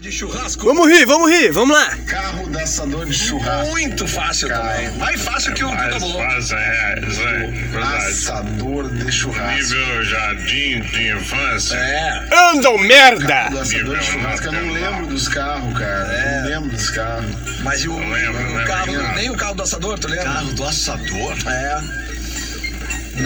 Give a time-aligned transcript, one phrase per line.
[0.00, 0.64] De churrasco?
[0.64, 1.94] Vamos rir, vamos rir, vamos lá.
[2.06, 3.70] Carro da assador de churrasco.
[3.72, 4.90] Muito fácil também.
[4.92, 6.24] Mais fácil que o Mais Duda Bolon.
[6.24, 7.96] fácil, é, isso é verdade.
[8.06, 9.54] Assador de churrasco.
[9.74, 11.76] Nível jardim de infância.
[11.76, 12.28] É.
[12.32, 13.48] Andam merda!
[13.50, 16.12] Do assador de churrasco, eu não lembro dos carros, cara.
[16.12, 17.60] Eu não lembro dos carros.
[17.62, 19.14] Mas e o, Não lembro, o não carro, lembro.
[19.16, 20.24] nem o carro do assador, tu lembra?
[20.24, 21.36] Carro do assador?
[21.46, 22.09] É.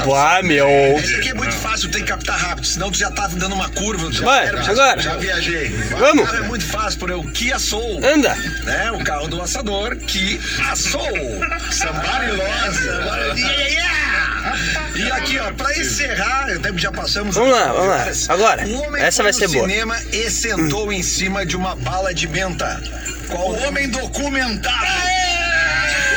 [0.06, 0.68] Uai, meu.
[0.98, 3.68] Esse aqui é muito fácil, tem que captar rápido, senão tu já tá dando uma
[3.70, 4.10] curva.
[4.12, 5.00] Já Vai, era, agora.
[5.00, 5.68] Já viajei.
[5.68, 6.24] O Vamos.
[6.24, 8.00] carro é muito fácil, por o Kia Soul.
[8.04, 8.34] Anda.
[8.64, 8.92] Né?
[8.92, 10.40] O carro do assador que
[10.70, 11.00] assou.
[11.70, 12.80] Somebody lost.
[13.36, 14.54] Yeah, yeah!
[14.96, 17.34] E aqui, ó, pra encerrar, até já passamos.
[17.34, 18.06] Vamos lá, vamos lá.
[18.34, 19.66] Agora, O homem essa vai ser boa.
[19.68, 22.80] cinema e sentou em cima de uma bala de menta.
[23.28, 24.86] Qual O homem documentado.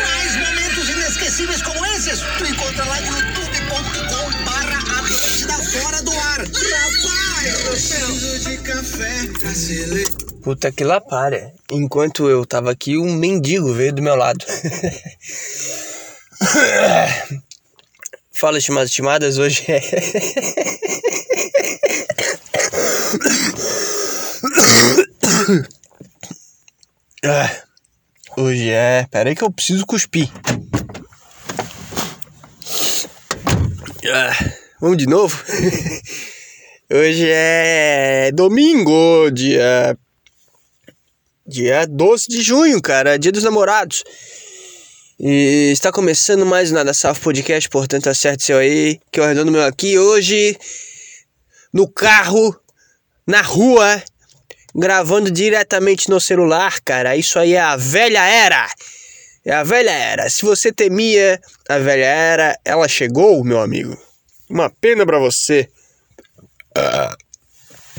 [0.03, 3.36] Mais momentos inesquecíveis como esses, tu encontra lá no
[6.17, 6.45] Ar.
[10.43, 11.53] Puta que lá para.
[11.71, 14.45] Enquanto eu tava aqui, um mendigo veio do meu lado.
[18.31, 19.81] Fala, estimados estimadas, hoje é.
[28.37, 29.07] Hoje é.
[29.09, 30.29] Pera aí que eu preciso cuspir.
[34.13, 34.31] Ah,
[34.79, 35.43] vamos de novo?
[36.91, 39.97] Hoje é domingo, dia.
[41.45, 44.03] Dia 12 de junho, cara, dia dos namorados.
[45.19, 49.63] E está começando mais Nada Salvo Podcast, portanto acerte seu aí, que eu arredondo meu
[49.63, 50.57] aqui hoje,
[51.73, 52.55] no carro,
[53.25, 54.03] na rua,
[54.75, 57.15] gravando diretamente no celular, cara.
[57.15, 58.69] Isso aí é a velha era.
[59.45, 60.29] É a velha era.
[60.29, 63.97] Se você temia a velha era, ela chegou, meu amigo.
[64.49, 65.69] Uma pena pra você.
[66.75, 67.15] Ah,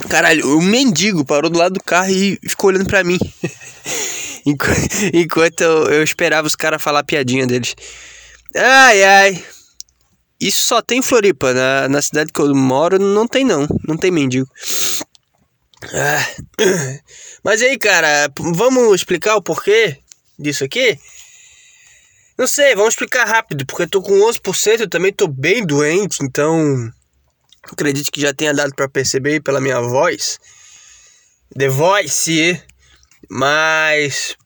[0.09, 3.19] Caralho, o mendigo parou do lado do carro e ficou olhando pra mim.
[4.47, 4.67] Enqu-
[5.13, 7.75] Enquanto eu, eu esperava os caras falar a piadinha deles.
[8.55, 9.45] Ai, ai.
[10.41, 11.53] Isso só tem em Floripa.
[11.53, 13.67] Na, na cidade que eu moro, não tem não.
[13.87, 14.49] Não tem mendigo.
[15.93, 16.27] Ah.
[17.45, 19.99] Mas aí, cara, vamos explicar o porquê
[20.39, 20.97] disso aqui?
[22.39, 26.19] Não sei, vamos explicar rápido, porque eu tô com 11%, eu também tô bem doente,
[26.23, 26.89] então
[27.65, 30.39] acredito que já tenha dado pra perceber pela minha voz.
[31.57, 32.63] The Voice.
[33.29, 34.37] Mas.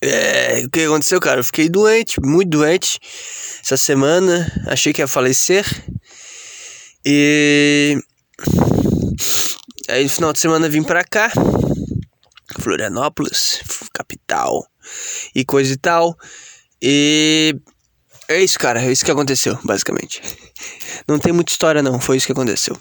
[0.00, 1.40] É, o que aconteceu, cara?
[1.40, 2.98] Eu fiquei doente, muito doente
[3.62, 4.50] essa semana.
[4.66, 5.64] Achei que ia falecer.
[7.04, 7.98] E.
[9.88, 11.30] Aí no final de semana vim pra cá.
[12.58, 13.60] Florianópolis,
[13.92, 14.71] capital.
[15.34, 16.16] E coisa e tal.
[16.80, 17.54] E.
[18.28, 18.82] É isso, cara.
[18.82, 20.22] É isso que aconteceu, basicamente.
[21.06, 22.00] Não tem muita história, não.
[22.00, 22.78] Foi isso que aconteceu.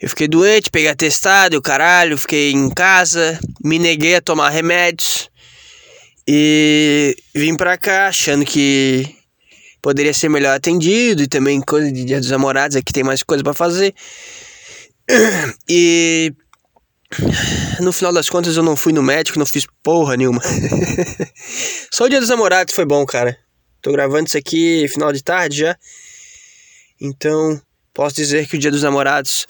[0.00, 4.48] Eu fiquei doente, peguei atestado, e o caralho, fiquei em casa, me neguei a tomar
[4.48, 5.28] remédios
[6.26, 9.16] e vim pra cá achando que
[9.82, 13.42] poderia ser melhor atendido e também coisa de Dia dos Namorados, aqui tem mais coisa
[13.42, 13.94] pra fazer.
[15.68, 16.32] E
[17.80, 20.40] no final das contas eu não fui no médico, não fiz porra nenhuma.
[21.90, 23.36] Só o Dia dos Namorados foi bom, cara.
[23.80, 25.76] Tô gravando isso aqui final de tarde já.
[27.00, 27.60] Então,
[27.94, 29.46] posso dizer que o Dia dos Namorados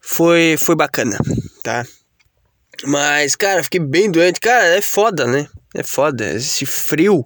[0.00, 1.18] foi, foi bacana,
[1.62, 1.86] tá?
[2.84, 4.40] Mas, cara, fiquei bem doente.
[4.40, 5.48] Cara, é foda, né?
[5.74, 6.34] É foda.
[6.34, 7.24] Esse frio.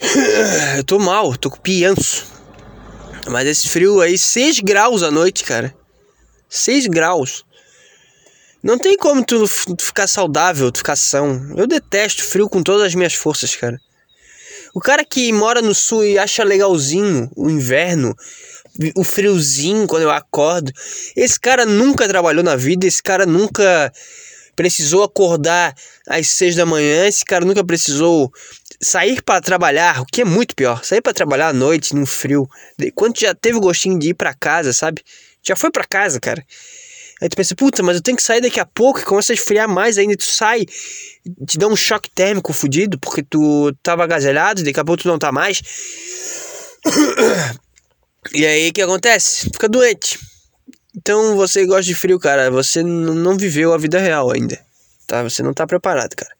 [0.76, 2.26] Eu tô mal, tô com pianço.
[3.30, 5.74] Mas esse frio aí, 6 graus à noite, cara.
[6.48, 7.43] 6 graus.
[8.64, 11.52] Não tem como tu ficar saudável, tu ficar são.
[11.54, 13.78] Eu detesto frio com todas as minhas forças, cara.
[14.74, 18.16] O cara que mora no sul e acha legalzinho o inverno,
[18.96, 20.72] o friozinho quando eu acordo.
[21.14, 23.92] Esse cara nunca trabalhou na vida, esse cara nunca
[24.56, 25.74] precisou acordar
[26.08, 28.32] às seis da manhã, esse cara nunca precisou
[28.80, 32.48] sair para trabalhar, o que é muito pior, sair para trabalhar à noite no frio.
[32.94, 35.02] Quando já teve o gostinho de ir para casa, sabe?
[35.42, 36.42] Já foi para casa, cara.
[37.24, 39.34] Aí tu pensa, puta, mas eu tenho que sair daqui a pouco e começa a
[39.34, 40.14] esfriar mais ainda.
[40.14, 40.66] Tu sai,
[41.46, 45.18] te dá um choque térmico fudido, porque tu tava agasalhado, daqui a pouco tu não
[45.18, 45.62] tá mais.
[48.34, 49.44] E aí o que acontece?
[49.44, 50.18] Fica doente.
[50.94, 52.50] Então você gosta de frio, cara.
[52.50, 54.60] Você não viveu a vida real ainda.
[55.06, 55.22] Tá?
[55.22, 56.32] Você não tá preparado, cara.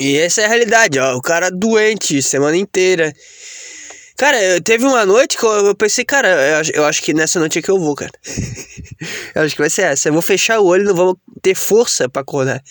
[0.00, 1.16] E essa é a realidade, ó.
[1.16, 3.12] O cara doente semana inteira.
[4.16, 7.58] Cara, teve uma noite que eu eu pensei, cara, eu, eu acho que nessa noite
[7.58, 8.12] é que eu vou, cara.
[9.34, 10.08] eu acho que vai ser essa.
[10.08, 12.62] Eu vou fechar o olho não vou ter força pra acordar.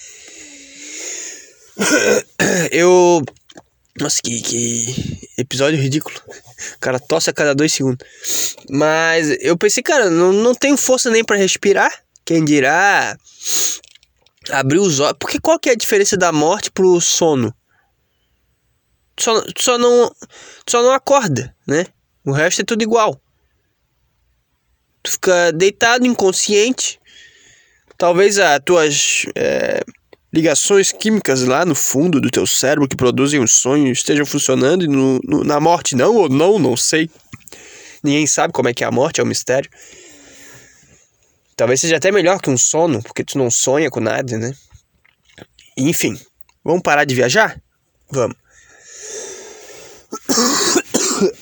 [2.72, 3.22] eu.
[4.00, 6.16] Nossa, que, que episódio ridículo.
[6.76, 8.06] O cara tosse a cada dois segundos.
[8.70, 11.92] Mas eu pensei, cara, não, não tenho força nem pra respirar.
[12.24, 13.18] Quem dirá
[14.50, 15.18] abrir os olhos.
[15.20, 17.54] Porque qual que é a diferença da morte pro sono?
[19.22, 20.12] Só, só não
[20.68, 21.86] só não acorda, né?
[22.26, 23.22] O resto é tudo igual.
[25.04, 27.00] Tu fica deitado, inconsciente.
[27.98, 29.82] Talvez as tuas é,
[30.34, 34.88] ligações químicas lá no fundo do teu cérebro que produzem os sonhos estejam funcionando e
[34.88, 37.10] no, no, na morte não, ou não, não sei.
[38.04, 39.70] Ninguém sabe como é que é a morte, é um mistério.
[41.56, 44.52] Talvez seja até melhor que um sono, porque tu não sonha com nada, né?
[45.78, 46.20] Enfim,
[46.64, 47.62] vamos parar de viajar?
[48.10, 48.36] Vamos.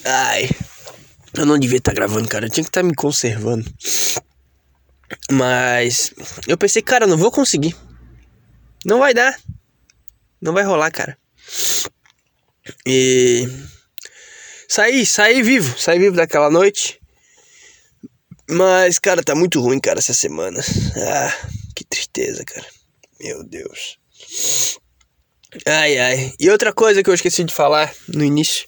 [0.05, 0.49] Ai,
[1.37, 2.45] eu não devia estar gravando, cara.
[2.45, 3.65] Eu tinha que estar me conservando.
[5.31, 6.13] Mas
[6.47, 7.75] eu pensei, cara, não vou conseguir.
[8.85, 9.37] Não vai dar.
[10.41, 11.17] Não vai rolar, cara.
[12.85, 13.47] E
[14.67, 16.99] saí, saí vivo, saí vivo daquela noite.
[18.49, 20.59] Mas, cara, tá muito ruim, cara, essa semana.
[20.97, 22.65] Ah, que tristeza, cara.
[23.19, 23.99] Meu Deus.
[25.65, 26.33] Ai, ai.
[26.39, 28.67] E outra coisa que eu esqueci de falar no início.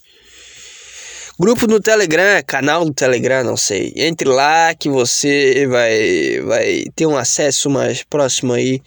[1.42, 3.92] Grupo no Telegram, canal do Telegram, não sei.
[3.96, 8.80] Entre lá que você vai, vai ter um acesso mais próximo aí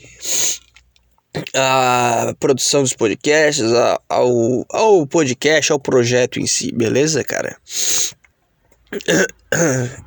[1.54, 3.66] à produção dos podcasts,
[4.08, 7.58] ao, ao podcast, ao projeto em si, beleza, cara?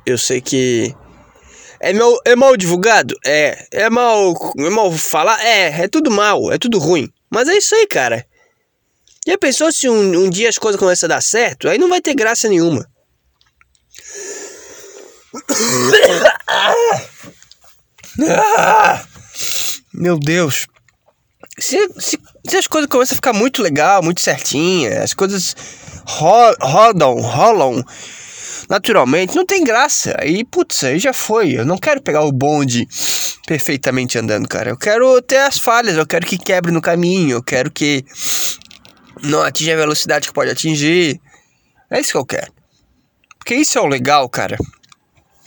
[0.03, 0.91] Eu sei que
[1.79, 3.15] é mal, é mal divulgado?
[3.23, 3.67] É.
[3.71, 5.39] É mal, é mal falar?
[5.45, 5.83] É.
[5.83, 7.13] É tudo mal, é tudo ruim.
[7.29, 8.25] Mas é isso aí, cara.
[9.27, 11.69] Já pensou se um, um dia as coisas começam a dar certo?
[11.69, 12.87] Aí não vai ter graça nenhuma.
[19.93, 20.67] Meu Deus.
[21.59, 22.17] Se, se,
[22.47, 25.53] se, as coisas começam a ficar muito legal, muito certinha, as coisas
[26.05, 27.83] ro rodam, rolam
[28.69, 30.15] naturalmente, não tem graça.
[30.19, 31.53] Aí, putz, aí já foi.
[31.53, 32.87] Eu não quero pegar o bonde
[33.47, 34.69] perfeitamente andando, cara.
[34.69, 38.05] Eu quero ter as falhas, eu quero que quebre no caminho, eu quero que
[39.23, 41.19] não atinja a velocidade que pode atingir.
[41.89, 42.51] É isso que eu quero.
[43.37, 44.57] Porque isso é o legal, cara.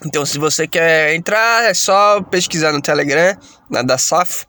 [0.05, 3.39] Então, se você quer entrar, é só pesquisar no Telegram,
[3.71, 4.45] na da SAF.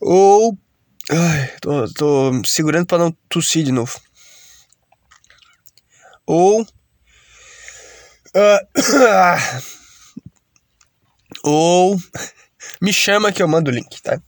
[0.00, 0.56] Ou.
[1.10, 4.00] Ai, tô, tô segurando para não tossir de novo.
[6.26, 6.62] Ou.
[8.34, 8.60] Uh,
[11.42, 12.00] ou.
[12.80, 14.20] Me chama que eu mando o link, tá?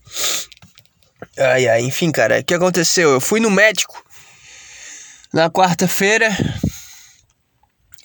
[1.39, 3.13] Ai, ai, enfim, cara, o que aconteceu?
[3.13, 4.05] Eu fui no médico
[5.33, 6.29] na quarta-feira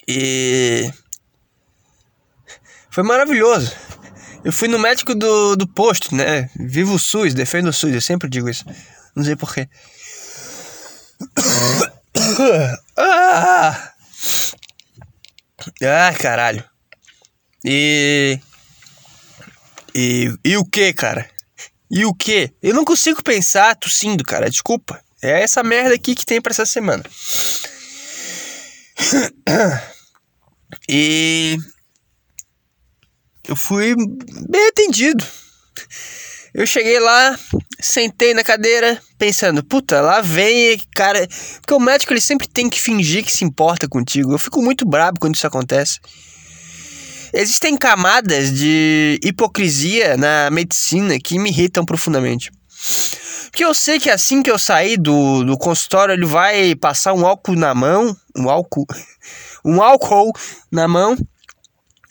[0.07, 0.88] e
[2.91, 3.75] foi maravilhoso.
[4.44, 6.47] Eu fui no médico do, do posto, né?
[6.56, 8.65] Vivo o SUS, defendo o SUS, eu sempre digo isso.
[9.15, 9.68] Não sei porquê.
[12.95, 13.94] Ah,
[15.81, 16.63] ah caralho.
[17.65, 18.39] E.
[19.95, 21.27] E, e o que, cara?
[21.95, 22.51] E o que?
[22.60, 24.50] Eu não consigo pensar tossindo, cara.
[24.50, 25.00] Desculpa.
[25.22, 27.04] É essa merda aqui que tem pra essa semana.
[30.90, 31.56] E.
[33.48, 35.24] Eu fui bem atendido.
[36.51, 37.38] Eu cheguei lá,
[37.80, 41.28] sentei na cadeira, pensando, puta, lá vem, cara.
[41.62, 44.34] Porque o médico ele sempre tem que fingir que se importa contigo.
[44.34, 46.00] Eu fico muito brabo quando isso acontece.
[47.33, 52.51] Existem camadas de hipocrisia na medicina que me irritam profundamente.
[53.46, 57.25] Porque eu sei que assim que eu sair do, do consultório, ele vai passar um
[57.25, 58.86] álcool na mão, um álcool,
[59.65, 60.31] um álcool
[60.72, 61.17] na mão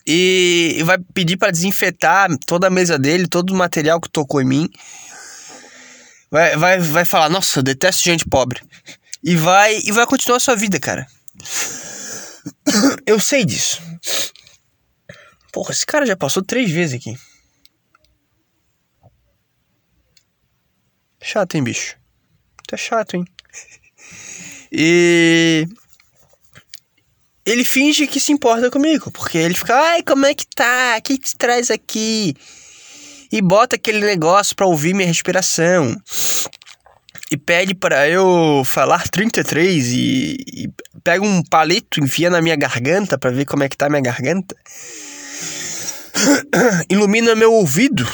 [0.04, 4.46] e vai pedir para desinfetar toda a mesa dele, todo o material que tocou em
[4.46, 4.68] mim.
[6.30, 8.60] Vai, vai, vai falar, nossa, eu detesto gente pobre.
[9.22, 11.06] E vai, e vai continuar a sua vida, cara.
[13.06, 13.80] Eu sei disso.
[15.52, 17.14] Porra, esse cara já passou três vezes aqui.
[21.20, 21.96] Chato, hein, bicho?
[22.66, 23.24] Tá chato, hein?
[24.72, 25.68] E.
[27.44, 30.96] Ele finge que se importa comigo, porque ele fica, ai, como é que tá?
[30.98, 32.34] O que te traz aqui?
[33.30, 35.94] E bota aquele negócio pra ouvir minha respiração.
[37.30, 40.68] E pede para eu falar 33 e, e
[41.02, 44.56] pega um palito, enfia na minha garganta para ver como é que tá minha garganta
[46.88, 48.06] ilumina meu ouvido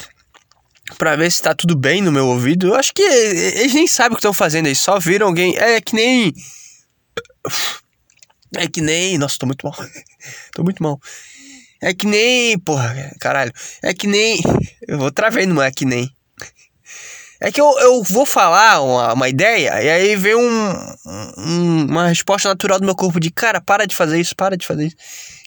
[0.96, 2.68] para ver se tá tudo bem no meu ouvido.
[2.68, 5.56] Eu acho que eles nem sabem o que estão fazendo, eles só viram alguém.
[5.56, 6.32] É que nem.
[8.56, 9.18] É que nem.
[9.18, 9.74] Nossa, tô muito mal.
[10.54, 10.98] tô muito mal.
[11.80, 12.58] É que nem.
[12.58, 13.52] Porra, caralho.
[13.82, 14.40] É que nem.
[14.86, 16.10] Eu vou travendo, não é que nem.
[17.40, 20.96] É que eu, eu vou falar uma, uma ideia e aí vem um,
[21.36, 24.66] um, uma resposta natural do meu corpo de cara, para de fazer isso, para de
[24.66, 24.96] fazer isso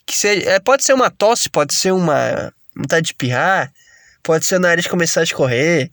[0.06, 3.72] que seja, é, pode ser uma tosse, pode ser uma vontade de espirrar,
[4.24, 5.92] pode ser o nariz começar a escorrer,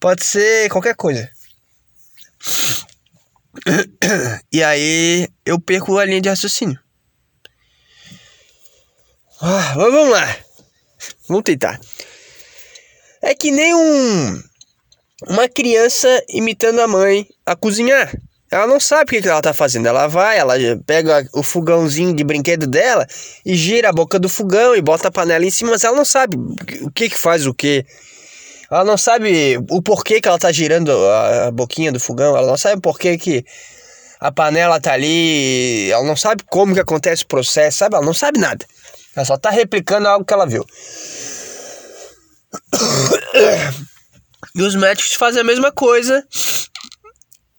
[0.00, 1.30] pode ser qualquer coisa.
[4.52, 6.78] E aí eu perco a linha de raciocínio.
[9.40, 10.36] Ah, mas vamos lá.
[11.28, 11.78] Vamos tentar.
[13.20, 14.42] É que nem um
[15.26, 18.12] uma criança imitando a mãe a cozinhar.
[18.50, 19.86] Ela não sabe o que ela tá fazendo.
[19.86, 20.54] Ela vai, ela
[20.86, 23.06] pega o fogãozinho de brinquedo dela
[23.44, 26.04] e gira a boca do fogão e bota a panela em cima, mas ela não
[26.04, 26.36] sabe
[26.80, 27.84] o que que faz o que.
[28.70, 32.56] Ela não sabe o porquê que ela tá girando a boquinha do fogão, ela não
[32.56, 33.44] sabe o porquê que
[34.20, 37.96] a panela tá ali, ela não sabe como que acontece o processo, sabe?
[37.96, 38.64] Ela não sabe nada.
[39.14, 40.64] Ela só tá replicando algo que ela viu.
[44.54, 46.26] E os médicos fazem a mesma coisa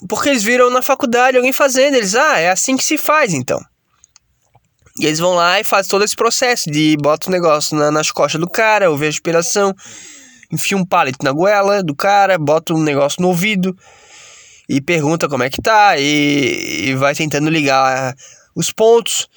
[0.08, 1.96] porque eles viram na faculdade alguém fazendo.
[1.96, 3.60] Eles, ah, é assim que se faz então.
[5.00, 8.12] E eles vão lá e fazem todo esse processo de bota o negócio na, nas
[8.12, 9.74] costas do cara, ouvir a respiração,
[10.52, 13.76] enfia um palito na goela do cara, bota um negócio no ouvido
[14.68, 18.14] e pergunta como é que tá e, e vai tentando ligar
[18.54, 19.28] os pontos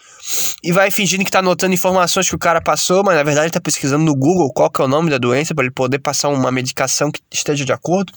[0.64, 3.60] e vai fingindo que tá anotando informações que o cara passou, mas na verdade tá
[3.60, 6.50] pesquisando no Google qual que é o nome da doença para ele poder passar uma
[6.50, 8.12] medicação que esteja de acordo.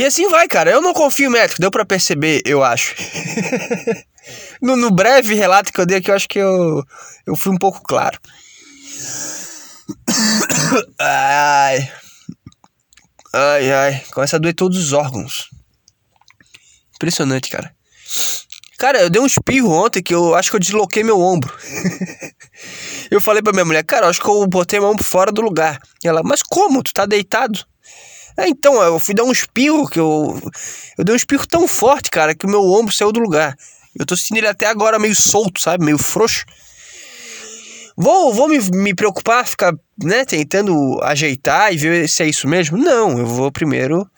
[0.00, 0.70] E assim vai, cara.
[0.70, 2.94] Eu não confio em médico, deu para perceber, eu acho.
[4.62, 6.82] no, no, breve relato que eu dei aqui, eu acho que eu,
[7.26, 8.18] eu fui um pouco claro.
[10.98, 11.92] Ai.
[13.34, 14.02] Ai, ai.
[14.10, 15.50] Começa a doer todos os órgãos.
[16.94, 17.70] Impressionante, cara.
[18.78, 21.54] Cara, eu dei um espirro ontem que eu acho que eu desloquei meu ombro.
[23.10, 25.42] eu falei pra minha mulher, cara, eu acho que eu botei meu ombro fora do
[25.42, 25.78] lugar.
[26.02, 26.82] E ela, mas como?
[26.82, 27.68] Tu tá deitado?
[28.36, 30.40] É, então, eu fui dar um espirro que eu.
[30.96, 33.56] Eu dei um espirro tão forte, cara, que o meu ombro saiu do lugar.
[33.98, 35.84] Eu tô sentindo ele até agora meio solto, sabe?
[35.84, 36.44] Meio frouxo.
[37.96, 42.78] Vou, vou me, me preocupar, ficar, né, tentando ajeitar e ver se é isso mesmo?
[42.78, 44.08] Não, eu vou primeiro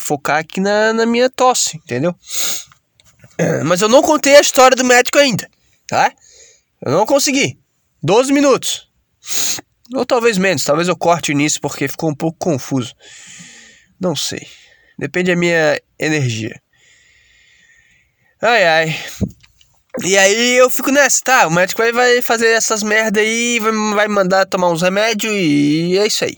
[0.00, 2.14] focar aqui na, na minha tosse, entendeu?
[3.64, 5.48] Mas eu não contei a história do médico ainda,
[5.86, 6.12] tá?
[6.84, 7.58] Eu não consegui.
[8.02, 8.88] 12 minutos.
[9.94, 12.94] Ou talvez menos, talvez eu corte o início porque ficou um pouco confuso.
[14.00, 14.46] Não sei.
[14.98, 16.60] Depende da minha energia.
[18.40, 18.96] Ai ai.
[20.02, 21.46] E aí eu fico nessa, tá?
[21.46, 26.06] O médico vai, fazer essas merda aí, vai, vai mandar tomar uns remédios e é
[26.06, 26.34] isso aí.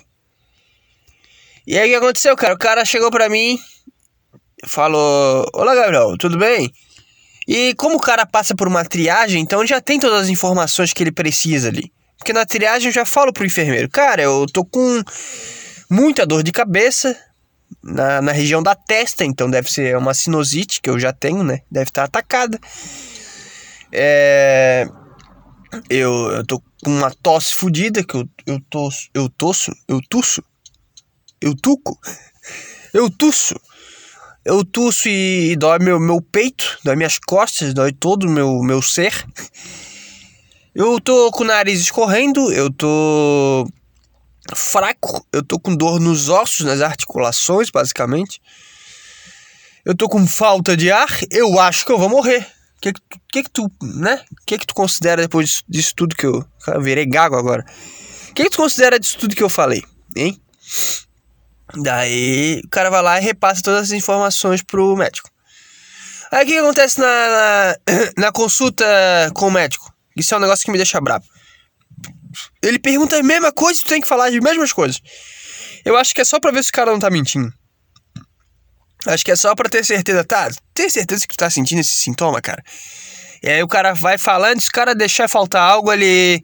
[1.66, 2.54] E aí o que aconteceu, cara?
[2.54, 3.58] O cara chegou pra mim,
[4.66, 6.72] falou: Olá, Gabriel, tudo bem?
[7.48, 11.02] E como o cara passa por uma triagem, então já tem todas as informações que
[11.02, 11.92] ele precisa ali.
[12.16, 15.02] Porque na triagem eu já falo pro enfermeiro, cara, eu tô com
[15.90, 17.16] muita dor de cabeça
[17.82, 21.60] na, na região da testa, então deve ser uma sinusite que eu já tenho, né?
[21.70, 22.58] Deve estar atacada.
[23.92, 24.86] É,
[25.88, 30.42] eu, eu tô com uma tosse fodida que eu, eu tosso, eu tosso, eu tuço,
[31.40, 31.98] eu tuco,
[32.92, 33.54] eu tuço.
[34.44, 38.62] Eu tuço e, e dói meu, meu peito, dói minhas costas, dói todo o meu,
[38.62, 39.12] meu ser.
[40.74, 43.68] Eu tô com o nariz escorrendo, eu tô
[44.56, 48.40] fraco, eu tô com dor nos ossos, nas articulações, basicamente.
[49.84, 52.46] Eu tô com falta de ar, eu acho que eu vou morrer.
[52.76, 52.92] O que
[53.32, 54.22] que, que tu, né?
[54.30, 56.44] O que que tu considera depois disso, disso tudo que eu...
[56.66, 57.64] eu virei gago agora.
[58.30, 59.82] O que que tu considera disso tudo que eu falei,
[60.16, 60.40] hein?
[61.74, 65.30] Daí o cara vai lá e repassa todas as informações pro médico.
[66.30, 67.76] Aí o que, que acontece na, na,
[68.26, 68.84] na, consulta
[69.34, 69.92] com o médico?
[70.16, 71.24] Isso é um negócio que me deixa bravo.
[72.62, 75.00] Ele pergunta a mesma coisa e tu tem que falar as mesmas coisas.
[75.84, 77.52] Eu acho que é só pra ver se o cara não tá mentindo.
[79.06, 80.24] Acho que é só pra ter certeza.
[80.24, 82.62] Tá, tem certeza que tu tá sentindo esse sintoma, cara?
[83.42, 86.42] E aí o cara vai falando, se o cara deixar faltar algo, ele.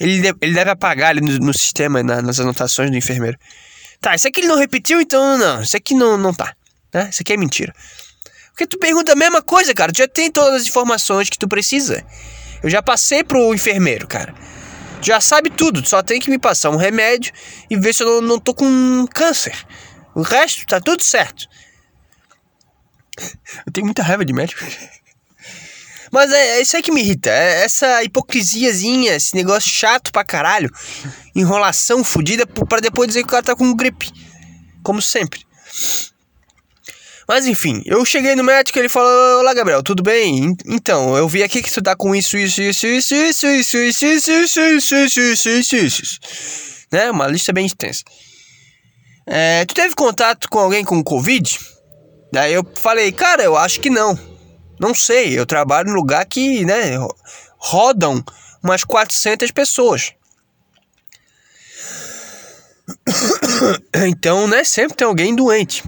[0.00, 3.36] Ele, ele deve apagar ali no, no sistema, na, nas anotações do enfermeiro.
[4.00, 5.60] Tá, isso aqui ele não repetiu, então não.
[5.60, 6.54] Isso aqui não, não tá.
[6.94, 7.08] Né?
[7.10, 7.74] Isso aqui é mentira.
[8.50, 9.92] Porque tu pergunta a mesma coisa, cara.
[9.92, 12.04] Tu já tem todas as informações que tu precisa.
[12.62, 14.34] Eu já passei pro enfermeiro, cara.
[15.00, 15.82] Já sabe tudo.
[15.82, 17.32] Tu só tem que me passar um remédio
[17.70, 19.54] e ver se eu não, não tô com câncer.
[20.14, 21.46] O resto tá tudo certo.
[23.66, 24.64] Eu tenho muita raiva de médico.
[26.10, 27.30] Mas é, é isso aí que me irrita.
[27.30, 30.70] É essa hipocrisiazinha, esse negócio chato pra caralho.
[31.34, 34.10] Enrolação fodida para depois dizer que o cara tá com gripe.
[34.82, 35.46] Como sempre.
[37.28, 40.56] Mas enfim, eu cheguei no médico e ele falou: Olá, Gabriel, tudo bem?
[40.64, 43.76] Então, eu vi aqui que tu tá com isso, isso, isso, isso, isso, isso, isso,
[43.76, 46.20] isso, isso, isso, isso, isso, isso, isso.
[46.90, 47.10] Né?
[47.10, 48.02] Uma lista bem extensa.
[49.26, 51.60] É, tu teve contato com alguém com Covid?
[52.32, 54.18] Daí eu falei, cara, eu acho que não.
[54.80, 56.96] Não sei, eu trabalho num lugar que, né,
[57.58, 58.24] rodam
[58.62, 60.14] umas 400 pessoas.
[63.94, 65.82] Então, né, sempre tem alguém doente.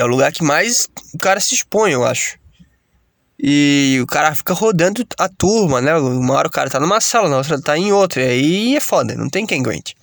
[0.00, 2.38] É o lugar que mais o cara se expõe, eu acho.
[3.38, 5.94] E o cara fica rodando a turma, né?
[5.94, 8.22] Uma hora o cara tá numa sala, na outra tá em outra.
[8.22, 9.94] E aí é foda, não tem quem aguente.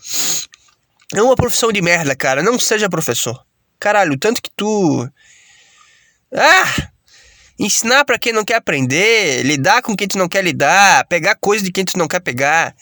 [1.16, 2.44] É uma profissão de merda, cara.
[2.44, 3.44] Não seja professor.
[3.80, 5.10] Caralho, tanto que tu.
[6.32, 6.90] Ah!
[7.58, 11.66] Ensinar para quem não quer aprender, lidar com quem tu não quer lidar, pegar coisa
[11.66, 12.76] de quem tu não quer pegar.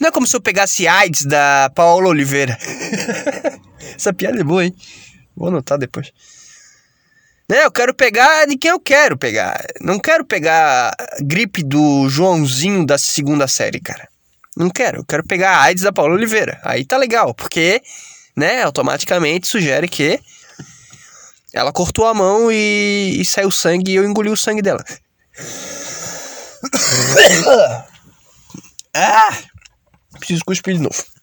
[0.00, 2.58] Não é como se eu pegasse AIDS da Paola Oliveira.
[3.94, 4.74] Essa piada é boa, hein?
[5.36, 6.12] Vou anotar depois.
[7.48, 9.62] Né, eu quero pegar de quem eu quero pegar.
[9.80, 14.08] Não quero pegar gripe do Joãozinho da segunda série, cara.
[14.56, 15.00] Não quero.
[15.00, 16.58] Eu quero pegar a AIDS da Paula Oliveira.
[16.62, 17.82] Aí tá legal, porque,
[18.36, 20.18] né, automaticamente sugere que
[21.52, 24.84] ela cortou a mão e, e saiu sangue e eu engoli o sangue dela.
[28.96, 29.38] ah!
[30.18, 31.13] Preciso cuspir de novo.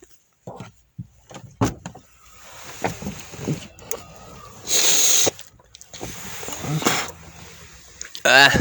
[8.24, 8.51] Ah.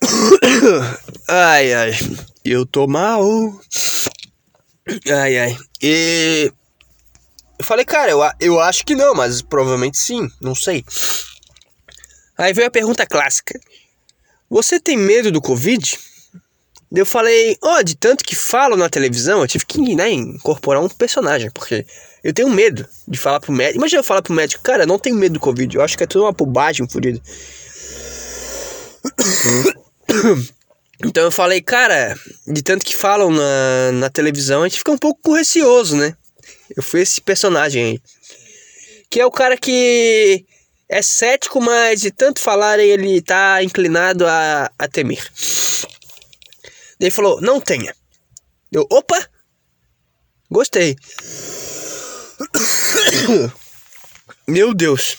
[1.28, 1.92] Ai, ai.
[2.44, 3.22] Eu tô mal.
[5.08, 5.56] Ai, ai.
[5.82, 6.52] E.
[7.58, 10.84] Eu falei, cara, eu, eu acho que não, mas provavelmente sim, não sei.
[12.36, 13.60] Aí veio a pergunta clássica:
[14.48, 15.98] Você tem medo do Covid?
[16.92, 20.82] Eu falei, ó, oh, de tanto que falo na televisão, eu tive que né, incorporar
[20.82, 21.86] um personagem, porque
[22.24, 23.78] eu tenho medo de falar pro médico.
[23.78, 26.06] Imagina eu falar pro médico, cara, não tenho medo do Covid, eu acho que é
[26.06, 27.20] tudo uma bobagem fodida.
[31.02, 32.14] Então eu falei, cara,
[32.46, 36.14] de tanto que falam na, na televisão, a gente fica um pouco receoso, né?
[36.76, 38.00] Eu fui esse personagem aí.
[39.08, 40.44] Que é o cara que
[40.88, 45.26] é cético, mas de tanto falar ele tá inclinado a, a temer.
[47.00, 47.94] Ele falou, não tenha.
[48.70, 49.28] Eu, opa!
[50.50, 50.96] Gostei.
[54.46, 55.16] Meu Deus.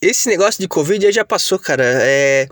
[0.00, 1.84] Esse negócio de Covid aí já passou, cara.
[1.84, 2.48] É.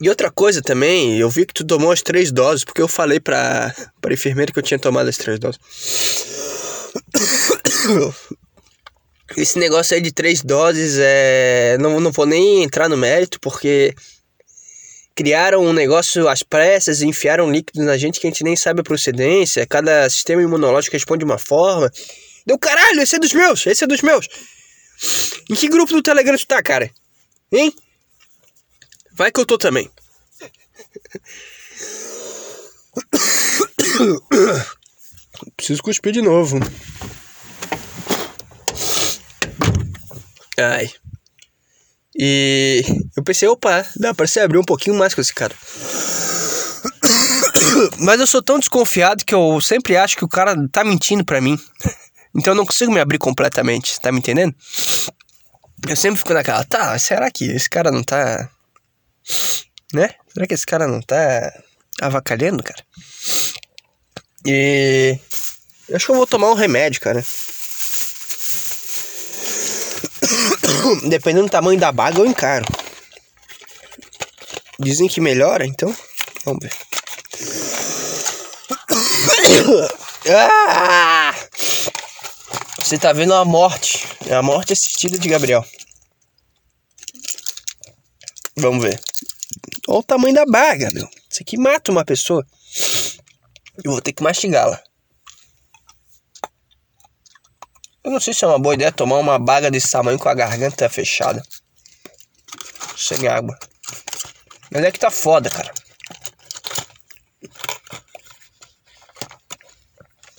[0.00, 3.18] E outra coisa também, eu vi que tu tomou as três doses, porque eu falei
[3.18, 5.58] pra, pra enfermeira que eu tinha tomado as três doses.
[9.34, 11.78] Esse negócio aí de três doses é.
[11.80, 13.94] Não, não vou nem entrar no mérito, porque
[15.16, 18.82] criaram um negócio às pressas e enfiaram líquido na gente que a gente nem sabe
[18.82, 19.66] a procedência.
[19.66, 21.90] Cada sistema imunológico responde de uma forma.
[22.44, 24.28] Deu caralho, esse é dos meus, esse é dos meus.
[25.50, 26.90] Em que grupo do Telegram tu tá, cara?
[27.50, 27.74] Hein?
[29.12, 29.90] Vai que eu tô também.
[35.56, 36.58] Preciso cuspir de novo.
[40.58, 40.90] Ai.
[42.18, 42.82] E
[43.16, 45.54] eu pensei, opa, dá pra se abrir um pouquinho mais com esse cara.
[48.00, 51.40] Mas eu sou tão desconfiado que eu sempre acho que o cara tá mentindo pra
[51.40, 51.58] mim.
[52.38, 54.54] Então eu não consigo me abrir completamente, tá me entendendo?
[55.88, 58.50] Eu sempre fico naquela, tá, será que esse cara não tá.
[59.94, 60.10] Né?
[60.34, 61.50] Será que esse cara não tá
[61.98, 62.84] avacalhando, cara?
[64.44, 65.18] E.
[65.88, 67.24] Eu acho que eu vou tomar um remédio, cara.
[71.08, 72.64] Dependendo do tamanho da baga, eu encaro.
[74.78, 75.94] Dizem que melhora, então.
[76.44, 76.72] Vamos ver.
[80.30, 81.34] ah!
[82.78, 84.06] Você tá vendo a morte.
[84.30, 85.64] A morte assistida de Gabriel.
[88.56, 89.00] Vamos ver.
[89.88, 91.08] Olha o tamanho da baga, meu.
[91.30, 92.46] Isso aqui mata uma pessoa.
[93.84, 94.82] Eu vou ter que mastigá-la.
[98.06, 100.34] Eu não sei se é uma boa ideia tomar uma baga desse tamanho com a
[100.34, 101.42] garganta fechada.
[102.96, 103.58] Sem água.
[104.70, 105.74] Mas é que tá foda, cara.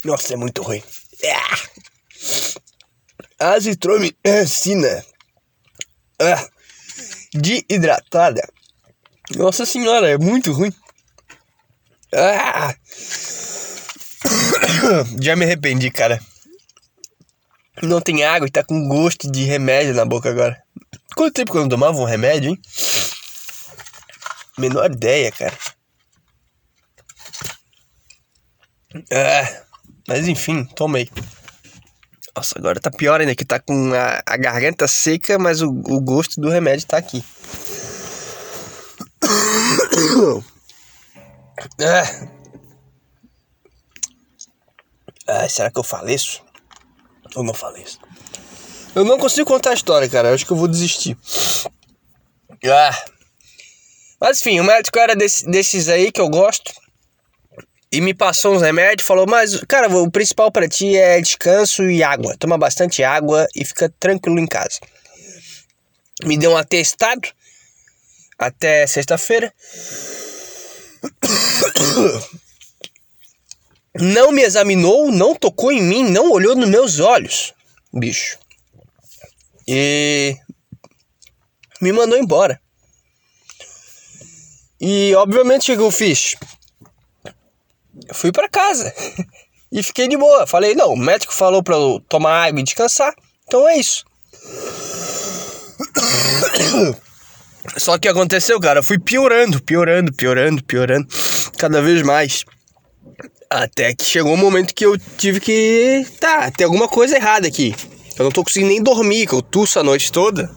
[0.05, 0.81] Nossa, é muito ruim.
[1.25, 1.57] Ah!
[3.37, 5.05] azitromicina
[6.21, 6.47] ah,
[7.69, 8.47] hidratada.
[9.35, 10.73] Nossa senhora, é muito ruim.
[12.13, 12.73] Ah.
[15.19, 16.17] Já me arrependi, cara.
[17.83, 20.61] Não tem água e tá com gosto de remédio na boca agora.
[21.15, 22.59] Quanto tempo que eu não tomava um remédio, hein?
[24.57, 25.57] Menor ideia, cara.
[29.11, 29.63] Ah,
[30.07, 31.07] mas enfim, tomei.
[32.35, 35.99] Nossa, agora tá pior ainda, que tá com a, a garganta seca, mas o, o
[35.99, 37.23] gosto do remédio tá aqui.
[41.81, 42.27] Ah.
[45.27, 46.43] Ah, será que eu faleço?
[47.35, 47.99] Ou não faleço?
[48.95, 50.29] Eu não consigo contar a história, cara.
[50.29, 51.17] Eu acho que eu vou desistir.
[52.65, 53.05] Ah.
[54.19, 56.71] Mas enfim, o médico era desse- desses aí que eu gosto.
[57.91, 62.03] E me passou uns remédios, falou, mas, cara, o principal pra ti é descanso e
[62.03, 62.35] água.
[62.37, 64.79] Toma bastante água e fica tranquilo em casa.
[66.23, 67.29] Me deu um atestado
[68.37, 69.53] até sexta-feira.
[73.99, 77.53] Não me examinou, não tocou em mim, não olhou nos meus olhos,
[77.93, 78.37] bicho.
[79.67, 80.35] E
[81.81, 82.59] me mandou embora.
[84.79, 86.35] E obviamente o que eu fiz?
[88.07, 88.93] Eu fui pra casa
[89.71, 90.45] e fiquei de boa.
[90.45, 93.13] Falei, não, o médico falou pra eu tomar água e descansar,
[93.45, 94.05] então é isso.
[97.77, 101.07] Só que aconteceu, cara, eu fui piorando, piorando, piorando, piorando,
[101.57, 102.45] cada vez mais.
[103.49, 106.05] Até que chegou um momento que eu tive que.
[106.19, 107.73] Tá, tem alguma coisa errada aqui.
[108.17, 110.51] Eu não tô conseguindo nem dormir, que eu tuço a noite toda.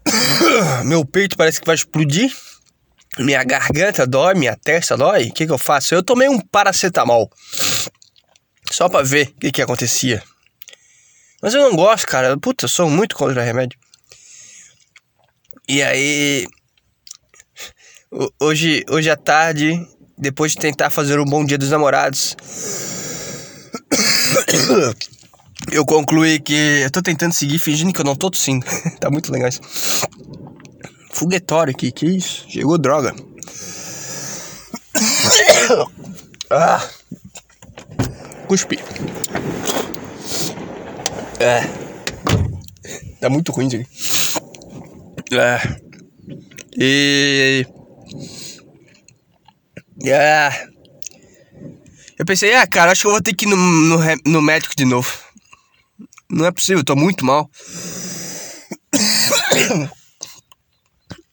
[0.84, 2.30] Meu peito parece que vai explodir.
[3.18, 5.28] Minha garganta dói, minha testa dói.
[5.28, 5.94] O que, que eu faço?
[5.94, 7.30] Eu tomei um paracetamol.
[8.70, 10.22] Só pra ver o que, que acontecia.
[11.42, 12.36] Mas eu não gosto, cara.
[12.38, 13.78] Puta, eu sou muito contra remédio.
[15.68, 16.46] E aí.
[18.10, 19.72] Ho- Hoje, hoje à tarde,
[20.16, 22.36] depois de tentar fazer um bom dia dos namorados,
[25.72, 28.64] eu concluí que eu tô tentando seguir fingindo que eu não tô tossindo.
[29.00, 29.60] tá muito legal isso.
[31.12, 32.46] Foguetório aqui, que isso?
[32.48, 33.14] Chegou droga.
[36.50, 36.88] ah.
[38.46, 38.78] Cuspi.
[41.38, 41.62] É.
[43.20, 43.86] Tá muito ruim isso aqui.
[45.36, 45.60] É.
[46.76, 47.66] E.
[50.04, 50.68] É.
[52.18, 54.74] Eu pensei, ah, cara, acho que eu vou ter que ir no, no, no médico
[54.76, 55.10] de novo.
[56.30, 57.50] Não é possível, eu tô muito mal.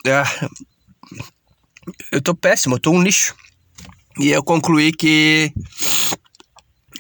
[0.06, 0.24] É.
[2.14, 3.36] Eu tô péssimo, eu tô um lixo.
[4.18, 5.52] E eu concluí que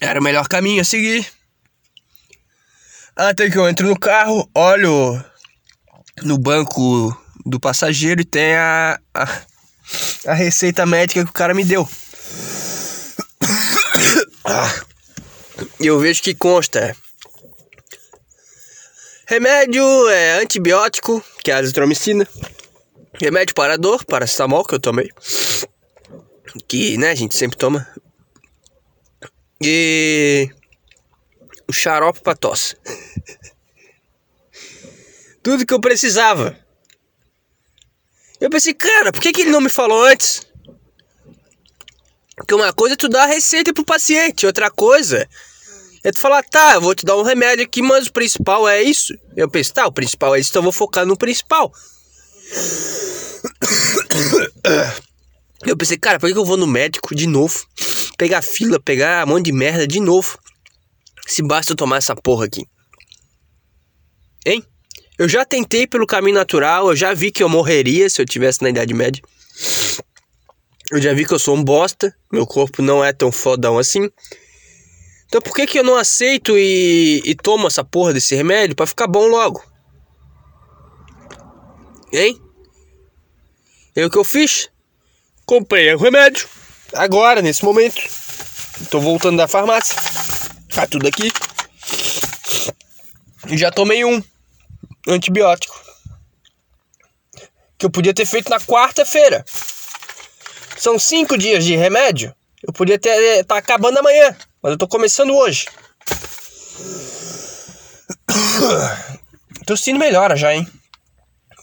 [0.01, 1.25] era o melhor caminho a seguir.
[3.15, 5.23] Até que eu entro no carro, olho
[6.21, 9.41] no banco do passageiro e tem a, a,
[10.27, 11.87] a receita médica que o cara me deu.
[14.45, 14.81] Ah.
[15.79, 16.95] Eu vejo que consta
[19.27, 22.25] remédio, é antibiótico, que é a azitromicina,
[23.19, 25.11] remédio para dor, paracetamol que eu tomei,
[26.67, 27.85] que né, a gente sempre toma,
[29.61, 30.49] e
[31.67, 32.77] o xarope pra tosse.
[35.43, 36.57] Tudo que eu precisava.
[38.39, 40.41] Eu pensei, cara, por que, que ele não me falou antes?
[42.35, 45.27] Porque uma coisa é tu dar a receita pro paciente, outra coisa
[46.03, 48.81] é tu falar, tá, eu vou te dar um remédio aqui, mas o principal é
[48.81, 49.13] isso.
[49.35, 51.71] Eu pensei, tá, o principal é isso, então eu vou focar no principal.
[55.65, 57.65] Eu pensei, cara, por que eu vou no médico de novo?
[58.17, 60.39] Pegar fila, pegar um monte de merda de novo.
[61.25, 62.65] Se basta eu tomar essa porra aqui.
[64.45, 64.63] Hein?
[65.17, 68.61] Eu já tentei pelo caminho natural, eu já vi que eu morreria se eu tivesse
[68.61, 69.21] na Idade Média.
[70.91, 74.09] Eu já vi que eu sou um bosta, meu corpo não é tão fodão assim.
[75.25, 78.85] Então por que que eu não aceito e, e tomo essa porra desse remédio pra
[78.85, 79.61] ficar bom logo?
[82.13, 82.39] Hein?
[83.95, 84.69] E o que eu fiz?
[85.45, 86.47] Comprei o remédio.
[86.93, 88.01] Agora, nesse momento.
[88.91, 89.95] Tô voltando da farmácia.
[90.73, 91.31] Tá tudo aqui.
[93.49, 94.21] E já tomei um
[95.07, 95.79] antibiótico.
[97.77, 99.45] Que eu podia ter feito na quarta-feira.
[100.77, 102.35] São cinco dias de remédio.
[102.61, 103.43] Eu podia ter.
[103.45, 104.35] tá acabando amanhã.
[104.61, 105.67] Mas eu tô começando hoje.
[109.65, 110.67] Tô sentindo melhora já, hein?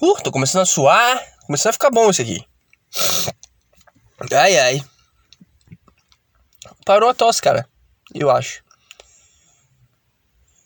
[0.01, 1.23] Uh, tô começando a suar.
[1.47, 2.45] Começando a ficar bom isso aqui.
[4.33, 4.85] Ai, ai.
[6.85, 7.69] Parou a tosse, cara.
[8.15, 8.63] Eu acho.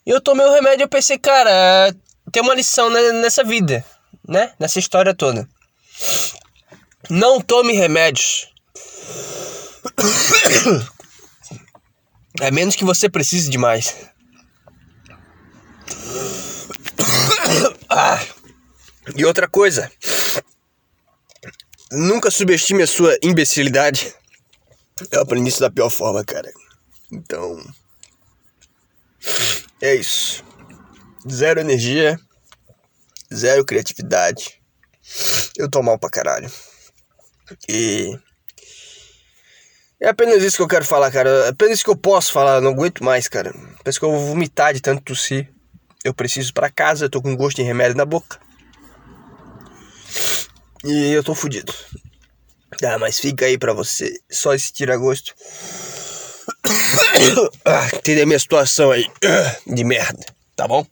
[0.04, 1.94] E eu tomei o remédio e eu pensei, cara,
[2.32, 3.84] tem uma lição ne- nessa vida,
[4.26, 4.52] né?
[4.58, 5.48] Nessa história toda.
[7.10, 8.52] Não tome remédios.
[12.40, 13.94] É menos que você precise de mais.
[17.88, 18.20] Ah.
[19.16, 19.90] E outra coisa.
[21.90, 24.14] Nunca subestime a sua imbecilidade.
[25.10, 26.50] Eu aprendi isso da pior forma, cara.
[27.10, 27.64] Então.
[29.80, 30.44] É isso.
[31.30, 32.18] Zero energia.
[33.32, 34.60] Zero criatividade.
[35.56, 36.50] Eu tô mal pra caralho.
[37.68, 38.18] E.
[40.00, 41.28] É apenas isso que eu quero falar, cara.
[41.46, 42.56] É apenas isso que eu posso falar.
[42.56, 43.52] Eu não aguento mais, cara.
[43.82, 45.50] Parece que eu vou vomitar de tanto tossir.
[46.04, 47.06] Eu preciso pra casa.
[47.06, 48.38] Eu tô com gosto de remédio na boca.
[50.84, 51.74] E eu tô fudido.
[52.84, 54.20] Ah, mas fica aí pra você.
[54.30, 55.34] Só esse tira-gosto.
[57.64, 59.04] Ah, entender a minha situação aí.
[59.66, 60.24] De merda.
[60.56, 60.86] Tá bom?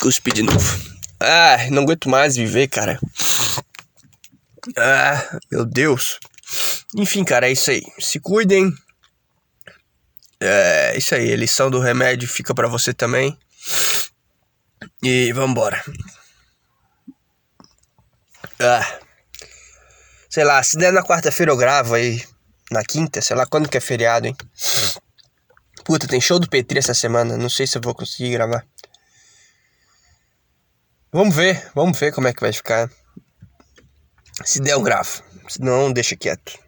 [0.00, 0.98] Cuspi de novo.
[1.20, 3.00] Ah, não aguento mais viver, cara.
[4.76, 6.18] Ah, meu Deus.
[6.96, 7.82] Enfim, cara, é isso aí.
[7.98, 8.72] Se cuidem.
[10.40, 11.32] É isso aí.
[11.32, 13.36] A lição do remédio fica pra você também.
[15.02, 15.82] E vambora.
[18.60, 19.00] Ah.
[20.30, 22.24] Sei lá, se der na quarta-feira eu gravo aí.
[22.70, 24.36] Na quinta, sei lá quando que é feriado, hein?
[25.84, 27.36] Puta, tem show do Petri essa semana.
[27.36, 28.64] Não sei se eu vou conseguir gravar.
[31.10, 32.90] Vamos ver, vamos ver como é que vai ficar.
[34.44, 35.22] Se der, eu gravo.
[35.48, 36.58] Se não, deixa quieto.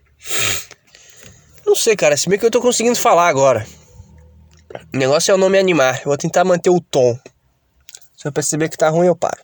[1.67, 2.17] Não sei, cara.
[2.17, 3.67] Se bem que eu tô conseguindo falar agora.
[4.95, 5.99] O negócio é o não me animar.
[5.99, 7.19] Eu vou tentar manter o tom.
[8.17, 9.43] Se eu perceber que tá ruim, eu paro.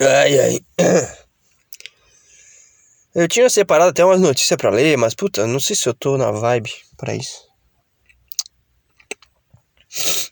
[0.00, 0.60] Ai, ai.
[3.14, 6.16] Eu tinha separado até umas notícias pra ler, mas puta, não sei se eu tô
[6.16, 7.48] na vibe pra isso.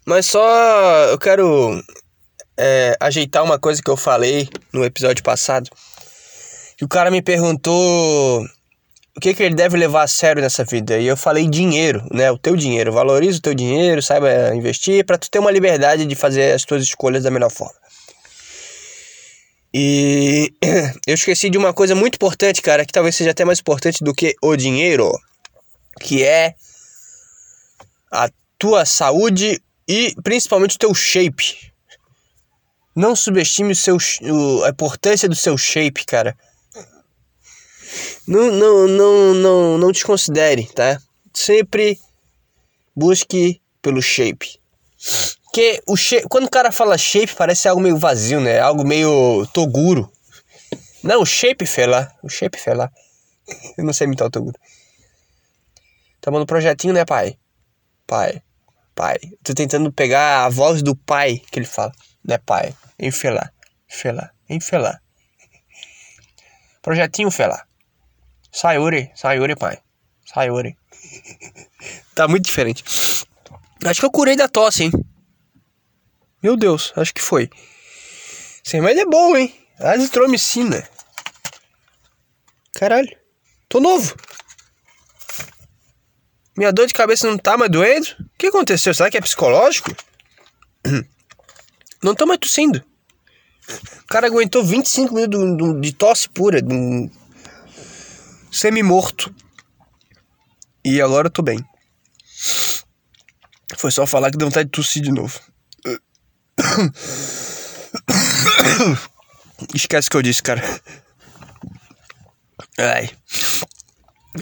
[0.05, 1.83] Mas só eu quero
[2.59, 5.71] é, ajeitar uma coisa que eu falei no episódio passado.
[6.77, 8.47] Que o cara me perguntou
[9.17, 10.99] o que, que ele deve levar a sério nessa vida.
[10.99, 12.31] E eu falei dinheiro, né?
[12.31, 12.93] O teu dinheiro.
[12.93, 16.83] Valoriza o teu dinheiro, saiba investir para tu ter uma liberdade de fazer as tuas
[16.83, 17.75] escolhas da melhor forma.
[19.73, 20.53] E
[21.07, 24.15] eu esqueci de uma coisa muito importante, cara, que talvez seja até mais importante do
[24.15, 25.11] que o dinheiro,
[26.01, 26.55] que é
[28.13, 31.73] a tua saúde e principalmente o teu shape.
[32.97, 36.35] Não subestime o seu, o, a importância do seu shape, cara.
[38.27, 40.99] Não, não, não, não, não desconsidere, tá?
[41.35, 42.01] Sempre
[42.97, 44.59] busque pelo shape.
[45.53, 48.59] Que o shape, quando o cara fala shape, parece algo meio vazio, né?
[48.61, 50.11] Algo meio Toguro.
[51.03, 52.11] Não, o shape fela.
[52.23, 52.91] O shape fela.
[53.77, 54.59] Eu não sei imitar o Toguro.
[56.23, 57.37] Tamo no projetinho, né, pai?
[58.07, 58.43] Pai.
[58.95, 59.19] Pai.
[59.45, 61.93] Tô tentando pegar a voz do pai que ele fala.
[62.25, 62.75] Né, pai?
[62.99, 63.53] Enfelar.
[63.89, 64.35] Felar.
[64.49, 65.03] Enfelar.
[66.83, 67.67] Projetinho Fela.
[68.53, 69.79] Sayuri, Sayuri, pai.
[70.25, 70.77] Sayuri.
[72.15, 72.85] tá muito diferente.
[73.85, 74.93] Acho que eu curei da tosse, hein?
[76.43, 77.51] Meu Deus, acho que foi.
[78.65, 79.53] Esse remédio é bom, hein?
[79.81, 80.89] Azitromicina.
[82.75, 83.17] Caralho.
[83.69, 84.15] Tô novo.
[86.57, 88.07] Minha dor de cabeça não tá mais doendo?
[88.21, 88.95] O que aconteceu?
[88.95, 89.91] Será que é psicológico?
[92.03, 92.85] Não tô mais tossindo.
[94.03, 97.11] O cara aguentou 25 minutos de tosse pura, de um
[98.51, 99.35] semi-morto.
[100.85, 101.59] E agora eu tô bem.
[103.77, 105.41] Foi só falar que deu vontade de tossir de novo.
[109.75, 110.63] Esquece que eu disse, cara.
[112.79, 113.11] Ai.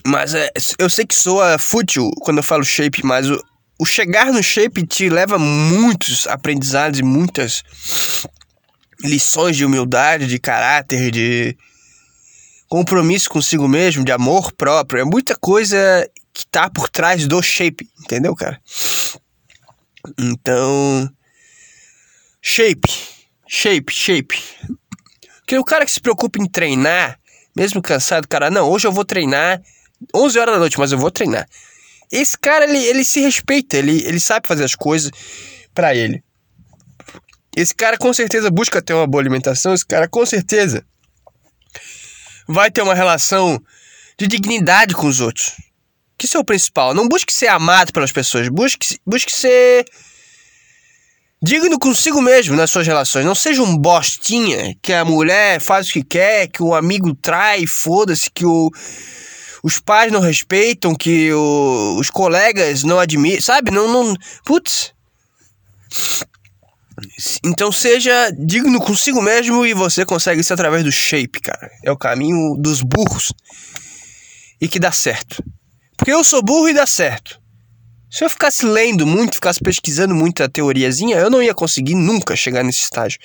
[0.07, 3.43] Mas é, eu sei que soa fútil quando eu falo shape, mas o,
[3.85, 7.63] o chegar no shape te leva muitos aprendizados e muitas
[9.03, 11.55] lições de humildade, de caráter, de
[12.67, 15.03] compromisso consigo mesmo, de amor próprio.
[15.03, 15.77] É muita coisa
[16.33, 18.59] que tá por trás do shape, entendeu, cara?
[20.19, 21.07] Então.
[22.41, 22.91] Shape.
[23.47, 24.43] Shape, shape.
[25.41, 27.21] Porque o cara que se preocupa em treinar,
[27.55, 29.61] mesmo cansado, cara, não, hoje eu vou treinar
[30.15, 31.47] 11 horas da noite, mas eu vou treinar.
[32.11, 35.11] Esse cara, ele, ele se respeita, ele, ele sabe fazer as coisas
[35.75, 36.23] para ele.
[37.57, 40.85] Esse cara com certeza busca ter uma boa alimentação, esse cara com certeza
[42.49, 43.63] vai ter uma relação
[44.19, 45.53] de dignidade com os outros.
[46.17, 46.95] Que isso é o principal.
[46.95, 49.85] Não busque ser amado pelas pessoas, busque, busque ser
[51.43, 53.25] digno consigo mesmo nas suas relações.
[53.25, 57.67] Não seja um bostinha que a mulher faz o que quer, que o amigo trai,
[57.67, 58.71] foda-se, que o,
[59.65, 63.71] os pais não respeitam, que o, os colegas não admiram, sabe?
[63.71, 64.15] Não, não.
[64.45, 64.93] Putz.
[67.43, 71.71] Então seja digno consigo mesmo e você consegue isso através do shape, cara.
[71.83, 73.33] É o caminho dos burros.
[74.61, 75.43] E que dá certo.
[75.97, 77.41] Porque eu sou burro e dá certo.
[78.11, 82.63] Se eu ficasse lendo muito, ficasse pesquisando muita teoriazinha, eu não ia conseguir nunca chegar
[82.63, 83.19] nesse estágio.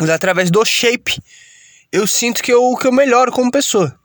[0.00, 1.16] Mas através do shape,
[1.92, 3.96] eu sinto que eu, que eu melhoro como pessoa.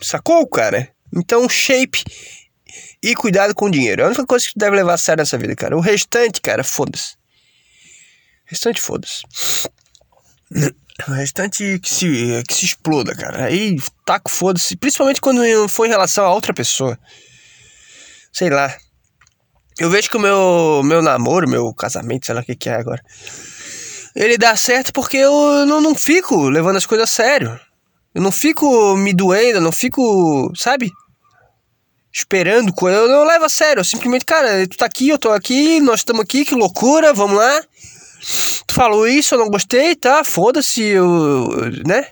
[0.00, 0.92] Sacou, cara?
[1.14, 2.04] Então, shape
[3.02, 4.02] e cuidado com o dinheiro.
[4.02, 5.76] É a única coisa que tu deve levar a sério nessa vida, cara.
[5.76, 7.14] O restante, cara, foda-se.
[8.46, 9.22] O restante, foda-se.
[11.06, 13.44] O restante que se, que se exploda, cara.
[13.44, 14.76] Aí taco foda-se.
[14.76, 16.98] Principalmente quando for em relação a outra pessoa.
[18.32, 18.74] Sei lá.
[19.78, 22.74] Eu vejo que o meu, meu namoro, meu casamento, sei lá o que, que é
[22.74, 23.00] agora.
[24.14, 27.60] Ele dá certo porque eu não, não fico levando as coisas a sério.
[28.18, 30.90] Eu não fico me doendo, eu não fico, sabe?
[32.12, 32.98] Esperando coisa.
[32.98, 33.78] Eu não levo a sério.
[33.78, 37.36] Eu simplesmente, cara, tu tá aqui, eu tô aqui, nós estamos aqui, que loucura, vamos
[37.36, 37.62] lá.
[38.66, 40.24] Tu falou isso, eu não gostei, tá?
[40.24, 41.48] Foda-se, eu.
[41.86, 42.08] né?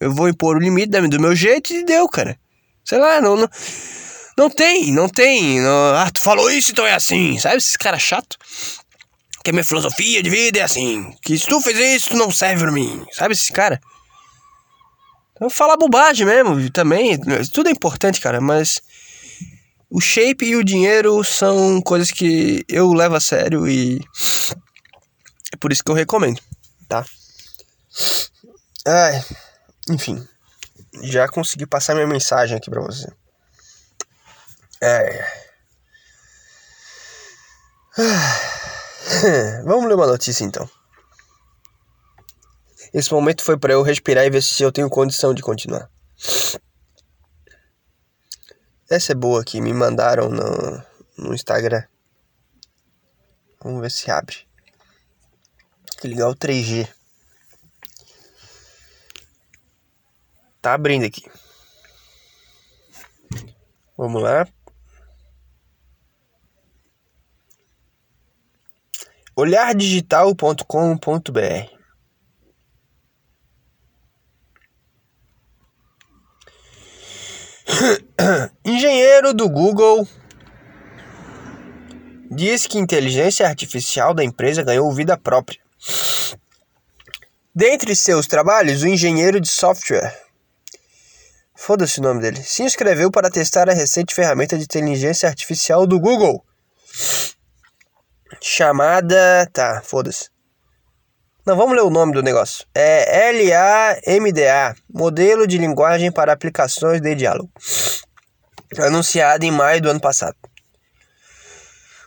[0.00, 2.38] Eu vou impor o limite do meu jeito e deu, cara.
[2.82, 3.36] Sei lá, não.
[3.36, 3.50] Não,
[4.38, 5.60] não tem, não tem.
[5.60, 7.38] Não, ah, tu falou isso, então é assim.
[7.38, 8.38] Sabe esses caras chato?
[9.44, 11.12] Que a minha filosofia de vida é assim.
[11.20, 13.04] Que se tu fez isso, tu não serve pra mim.
[13.12, 13.78] Sabe esse cara?
[15.36, 17.18] Então fala bobagem mesmo, também.
[17.52, 18.80] Tudo é importante, cara, mas.
[19.88, 24.00] O shape e o dinheiro são coisas que eu levo a sério e.
[25.52, 26.40] É por isso que eu recomendo,
[26.88, 27.04] tá?
[28.86, 29.24] Ai,
[29.88, 30.26] enfim.
[31.02, 33.06] Já consegui passar minha mensagem aqui pra você.
[34.82, 35.24] É.
[39.64, 40.68] Vamos ler uma notícia então.
[42.96, 45.90] Esse momento foi para eu respirar e ver se eu tenho condição de continuar.
[48.88, 50.82] Essa é boa aqui, me mandaram no,
[51.18, 51.84] no Instagram.
[53.62, 54.36] Vamos ver se abre.
[55.84, 56.88] Tem que ligar o 3G.
[60.62, 61.30] Tá abrindo aqui.
[63.94, 64.48] Vamos lá.
[69.38, 71.75] olhardigital.com.br
[78.64, 80.06] Engenheiro do Google
[82.30, 85.60] diz que inteligência artificial da empresa ganhou vida própria.
[87.54, 90.14] Dentre seus trabalhos, o engenheiro de software,
[91.54, 95.98] foda-se o nome dele, se inscreveu para testar a recente ferramenta de inteligência artificial do
[95.98, 96.44] Google,
[98.42, 99.48] chamada.
[99.52, 100.35] Tá, foda-se.
[101.46, 102.66] Não, vamos ler o nome do negócio.
[102.74, 107.48] É LAMDA Modelo de Linguagem para Aplicações de Diálogo.
[108.80, 110.34] Anunciado em maio do ano passado.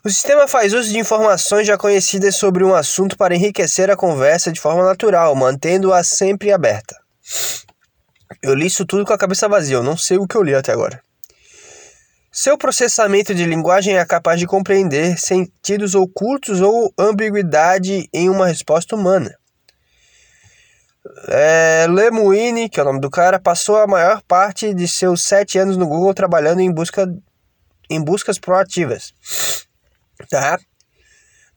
[0.04, 4.52] O sistema faz uso de informações já conhecidas sobre um assunto para enriquecer a conversa
[4.52, 6.98] de forma natural, mantendo-a sempre aberta.
[8.44, 10.54] Eu li isso tudo com a cabeça vazia, eu não sei o que eu li
[10.54, 11.02] até agora.
[12.32, 18.96] Seu processamento de linguagem é capaz de compreender sentidos ocultos ou ambiguidade em uma resposta
[18.96, 19.36] humana.
[21.28, 25.58] É, Lemuine, que é o nome do cara, passou a maior parte de seus sete
[25.58, 27.12] anos no Google trabalhando em, busca,
[27.90, 29.12] em buscas proativas.
[30.30, 30.60] Tá?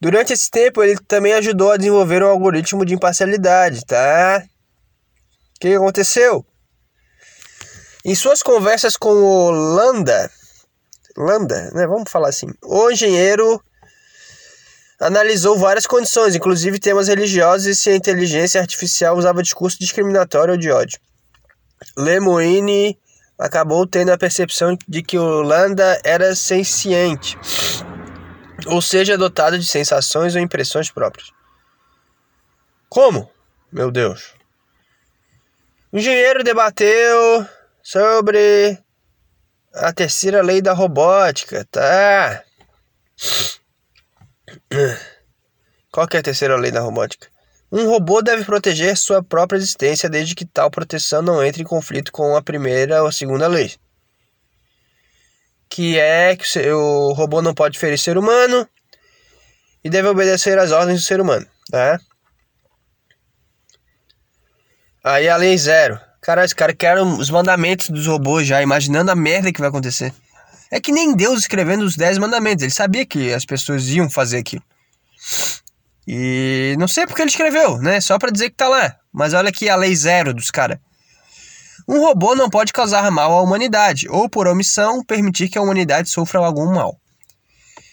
[0.01, 3.85] Durante esse tempo, ele também ajudou a desenvolver um algoritmo de imparcialidade.
[3.85, 4.43] Tá?
[5.57, 6.47] O que aconteceu?
[8.05, 9.51] Em suas conversas com o
[11.17, 11.87] Landa, né?
[11.87, 12.47] Vamos falar assim.
[12.63, 13.63] O engenheiro
[15.01, 20.59] analisou várias condições, inclusive temas religiosos e se a inteligência artificial usava discurso discriminatório ou
[20.59, 21.01] de ódio.
[21.97, 22.99] Lemoine
[23.39, 27.37] acabou tendo a percepção de que o Lambda era senciente,
[28.67, 31.31] ou seja, dotado de sensações ou impressões próprias.
[32.89, 33.29] Como?
[33.73, 34.35] Meu Deus.
[35.91, 37.47] O engenheiro debateu
[37.83, 38.79] sobre
[39.75, 42.45] a terceira lei da robótica, tá?
[45.91, 47.29] Qual que é a terceira lei da robótica?
[47.71, 52.13] Um robô deve proteger sua própria existência desde que tal proteção não entre em conflito
[52.13, 53.75] com a primeira ou a segunda lei.
[55.71, 58.69] Que é que o robô não pode ferir ser humano
[59.83, 61.99] e deve obedecer às ordens do ser humano, tá?
[65.03, 69.15] Aí a lei zero Cara, esse cara quer os mandamentos dos robôs já, imaginando a
[69.17, 70.15] merda que vai acontecer.
[70.71, 72.63] É que nem Deus escrevendo os 10 mandamentos.
[72.63, 74.63] Ele sabia que as pessoas iam fazer aquilo.
[76.07, 78.01] E não sei porque ele escreveu, né?
[78.01, 78.95] Só para dizer que tá lá.
[79.13, 80.79] Mas olha aqui a lei zero dos caras.
[81.89, 86.09] Um robô não pode causar mal à humanidade, ou por omissão permitir que a humanidade
[86.09, 86.97] sofra algum mal.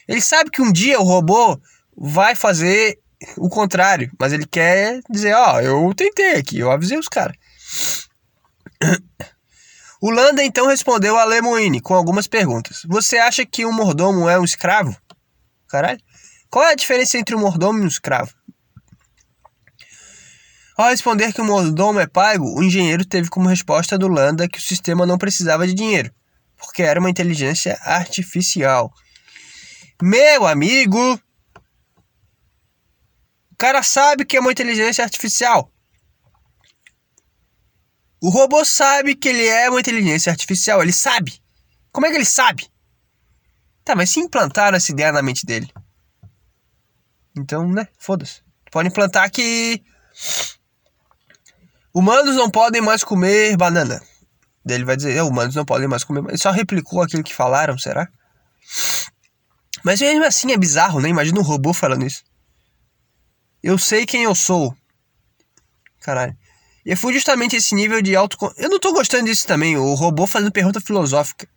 [0.07, 1.59] Ele sabe que um dia o robô
[1.97, 2.99] vai fazer
[3.35, 7.35] o contrário, mas ele quer dizer, ó, oh, eu tentei aqui, eu avisei os caras.
[10.01, 12.83] O Landa então respondeu a Lemoine com algumas perguntas.
[12.87, 14.95] Você acha que um mordomo é um escravo?
[15.67, 15.99] Caralho.
[16.49, 18.33] Qual é a diferença entre um mordomo e um escravo?
[20.77, 24.57] Ao responder que o mordomo é pago, o engenheiro teve como resposta do Landa que
[24.57, 26.09] o sistema não precisava de dinheiro,
[26.55, 28.93] porque era uma inteligência artificial.
[30.01, 31.19] Meu amigo,
[33.51, 35.69] o cara sabe que é uma inteligência artificial.
[38.21, 41.41] O robô sabe que ele é uma inteligência artificial, ele sabe.
[41.91, 42.67] Como é que ele sabe?
[43.83, 45.71] Tá, mas se implantaram essa ideia na mente dele.
[47.37, 47.87] Então, né?
[47.97, 48.41] Foda-se.
[48.71, 49.81] Pode implantar que.
[51.93, 54.01] Humanos não podem mais comer banana.
[54.63, 56.23] Daí ele vai dizer, "É, humanos não podem mais comer.
[56.27, 58.07] Ele só replicou aquilo que falaram, será?
[59.83, 61.09] Mas mesmo assim é bizarro, né?
[61.09, 62.23] Imagina um robô falando isso.
[63.63, 64.75] Eu sei quem eu sou.
[65.99, 66.37] Caralho.
[66.91, 68.35] E foi justamente esse nível de auto.
[68.57, 69.77] Eu não tô gostando disso também.
[69.77, 71.47] O robô fazendo pergunta filosófica.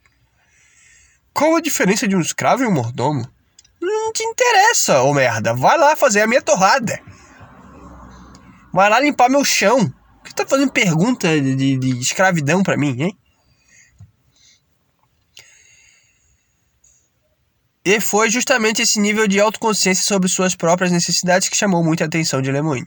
[1.32, 3.26] Qual a diferença de um escravo e um mordomo?
[3.80, 5.54] Não te interessa, ô merda.
[5.54, 7.00] Vai lá fazer a minha torrada.
[8.74, 9.88] Vai lá limpar meu chão.
[10.18, 13.18] Por que tá fazendo pergunta de, de- de escravidão pra mim, hein?
[17.86, 22.42] E foi justamente esse nível de autoconsciência sobre suas próprias necessidades que chamou muita atenção
[22.42, 22.86] de Lemoine.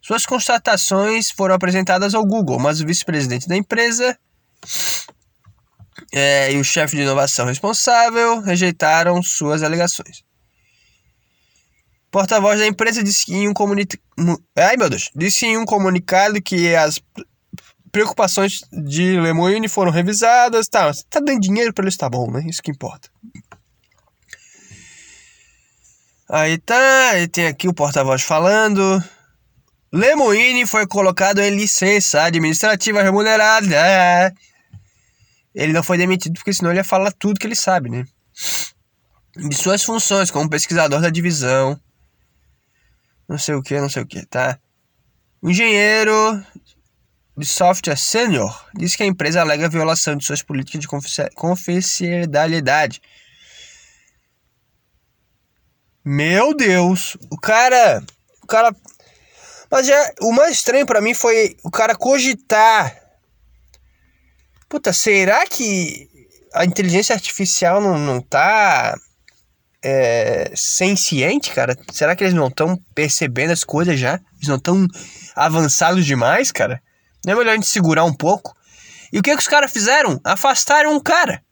[0.00, 4.18] Suas constatações foram apresentadas ao Google, mas o vice-presidente da empresa
[6.12, 10.22] é, e o chefe de inovação responsável rejeitaram suas alegações.
[12.10, 14.02] Porta-voz da empresa disse em um comunicado.
[14.56, 15.10] Ai meu Deus!
[15.14, 16.98] Disse em um comunicado que as
[17.92, 20.68] preocupações de Lemoine foram revisadas.
[20.68, 22.42] Tá, você tá dando dinheiro pra eles, tá bom, né?
[22.46, 23.10] Isso que importa.
[26.30, 29.02] Aí tá, e tem aqui o porta-voz falando.
[29.92, 34.34] Lemoine foi colocado em licença administrativa remunerada.
[35.54, 38.04] Ele não foi demitido porque senão ele ia falar tudo que ele sabe, né?
[39.36, 41.80] De suas funções como pesquisador da divisão.
[43.28, 44.58] Não sei o que, não sei o que, tá?
[45.42, 46.44] Engenheiro
[47.36, 50.88] de software sênior diz que a empresa alega violação de suas políticas de
[51.34, 53.00] confidencialidade.
[56.04, 58.02] Meu Deus, o cara,
[58.42, 58.74] o cara,
[59.70, 62.96] mas já o mais estranho pra mim foi o cara cogitar.
[64.68, 66.08] Puta, será que
[66.54, 68.98] a inteligência artificial não, não tá
[69.82, 71.76] é, senciente, cara?
[71.92, 74.20] Será que eles não estão percebendo as coisas já?
[74.36, 74.86] Eles não estão
[75.34, 76.82] avançados demais, cara?
[77.24, 78.54] Não é melhor a gente segurar um pouco?
[79.12, 80.20] E o que, que os caras fizeram?
[80.24, 81.42] Afastaram um cara.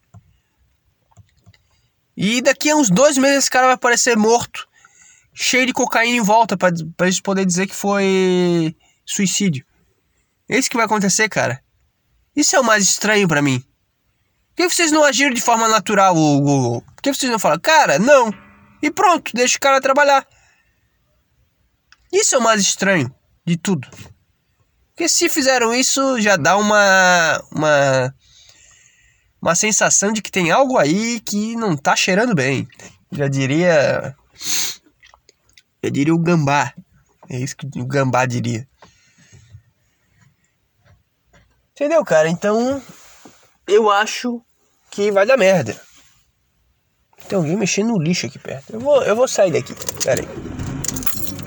[2.16, 4.66] E daqui a uns dois meses esse cara vai aparecer morto,
[5.36, 6.70] cheio de cocaína em volta, pra
[7.02, 8.74] eles poderem dizer que foi
[9.04, 9.64] suicídio.
[10.48, 11.62] É isso que vai acontecer, cara.
[12.34, 13.60] Isso é o mais estranho pra mim.
[13.60, 16.80] Por que vocês não agiram de forma natural, Google?
[16.80, 18.32] Por que vocês não falam, cara, não?
[18.82, 20.26] E pronto, deixa o cara trabalhar.
[22.10, 23.14] Isso é o mais estranho
[23.44, 23.88] de tudo.
[24.94, 27.42] Porque se fizeram isso, já dá uma.
[27.52, 28.14] uma.
[29.42, 32.66] uma sensação de que tem algo aí que não tá cheirando bem.
[33.12, 34.16] Já diria.
[35.86, 36.74] Já diria o gambá.
[37.28, 38.66] É isso que o gambá diria.
[41.72, 42.28] Entendeu, cara?
[42.28, 42.82] Então.
[43.68, 44.42] Eu acho
[44.90, 45.80] que vai dar merda.
[47.28, 48.72] Tem alguém mexendo no lixo aqui perto.
[48.72, 49.74] Eu vou, eu vou sair daqui.
[50.04, 50.55] Pera aí.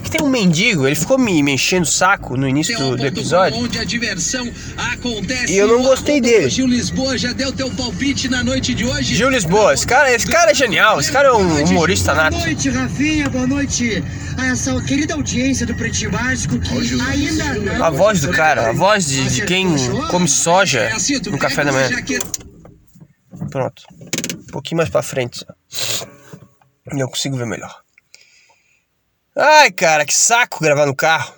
[0.09, 3.59] Aqui tem um mendigo, ele ficou me mexendo o saco no início do, do episódio.
[3.59, 5.53] Onde a diversão acontece.
[5.53, 6.49] E eu não gostei dele.
[6.49, 9.13] Gil Lisboa já deu teu palpite na noite de hoje.
[9.13, 12.31] Gil Lisboa, esse cara, esse cara é genial, esse cara é um humorista nato.
[12.31, 13.29] Boa noite, Rafinha.
[13.29, 14.03] Boa noite
[14.35, 17.85] a essa querida audiência do Pretinho Básico que ainda não...
[17.85, 19.67] A voz do cara, a voz de, de quem
[20.09, 21.89] come soja É assim, no café da manhã.
[23.51, 23.83] Pronto.
[24.33, 25.45] Um pouquinho mais pra frente.
[26.91, 27.83] E eu consigo ver melhor.
[29.41, 31.33] Ai, cara, que saco gravar no carro.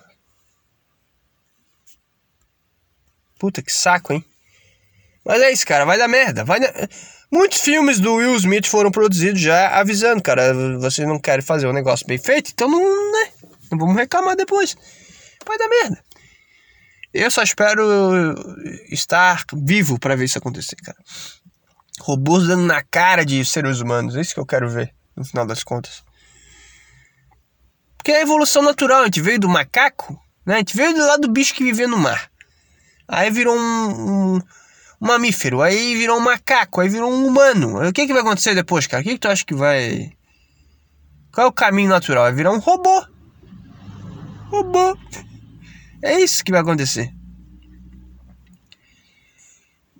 [3.38, 4.24] Puta, que saco, hein?
[5.24, 6.44] Mas é isso, cara, vai dar merda.
[6.44, 6.58] Vai.
[7.30, 10.52] Muitos filmes do Will Smith foram produzidos já avisando, cara.
[10.80, 13.30] Vocês não querem fazer um negócio bem feito, então não, né?
[13.70, 14.76] Não vamos reclamar depois.
[15.46, 16.04] Vai dar merda.
[17.14, 18.34] Eu só espero
[18.90, 20.98] estar vivo pra ver isso acontecer, cara.
[22.00, 24.16] Robôs dando na cara de seres humanos.
[24.16, 26.02] É isso que eu quero ver, no final das contas.
[28.02, 29.02] Porque é a evolução natural.
[29.02, 30.56] A gente veio do macaco, né?
[30.56, 32.28] A gente veio do lado do bicho que vivia no mar.
[33.06, 35.62] Aí virou um, um, um mamífero.
[35.62, 36.80] Aí virou um macaco.
[36.80, 37.88] Aí virou um humano.
[37.88, 39.02] O que, que vai acontecer depois, cara?
[39.02, 40.12] O que, que tu acha que vai.
[41.32, 42.24] Qual é o caminho natural?
[42.24, 43.06] Vai virar um robô.
[44.50, 44.98] Robô.
[46.02, 47.08] É isso que vai acontecer.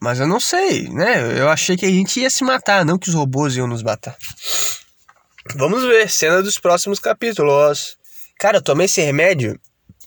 [0.00, 1.38] Mas eu não sei, né?
[1.38, 4.16] Eu achei que a gente ia se matar, não que os robôs iam nos matar.
[5.54, 7.98] Vamos ver, cena dos próximos capítulos.
[8.38, 9.60] Cara, eu tomei esse remédio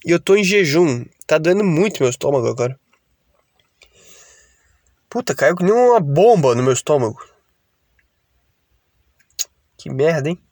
[0.03, 1.05] e eu tô em jejum.
[1.27, 2.79] Tá dando muito meu estômago agora.
[5.07, 7.23] Puta, caiu que nem uma bomba no meu estômago.
[9.77, 10.43] Que merda, hein?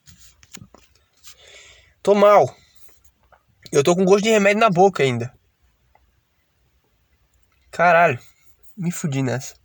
[2.03, 2.55] Tô mal.
[3.71, 5.33] Eu tô com gosto de remédio na boca ainda.
[7.71, 8.19] Caralho.
[8.77, 9.55] Me fudi nessa.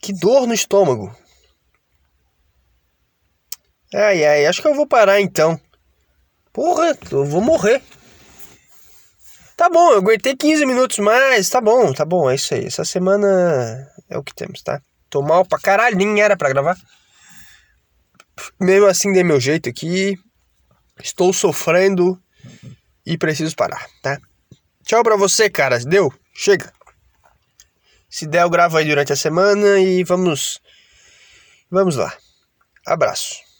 [0.00, 1.14] Que dor no estômago.
[3.94, 5.60] Ai, ai, acho que eu vou parar então.
[6.52, 7.82] Porra, eu vou morrer.
[9.56, 11.48] Tá bom, eu aguentei 15 minutos mais.
[11.48, 12.66] Tá bom, tá bom, é isso aí.
[12.66, 14.80] Essa semana é o que temos, tá?
[15.10, 16.76] Tô mal pra caralho, nem era pra gravar.
[18.58, 20.18] Mesmo assim, dei meu jeito aqui.
[21.02, 22.20] Estou sofrendo
[23.04, 24.18] e preciso parar, tá?
[24.84, 25.78] Tchau pra você, cara.
[25.78, 26.12] Deu?
[26.34, 26.72] Chega.
[28.08, 30.60] Se der, eu gravo aí durante a semana e vamos.
[31.70, 32.14] Vamos lá.
[32.86, 33.51] Abraço.